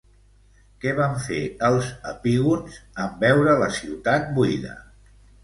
[0.85, 4.75] Què van fer els epígons en veure la ciutat buida?